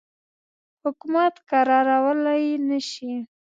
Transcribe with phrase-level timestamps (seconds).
[0.83, 3.11] حکومت کرارولای نه شي.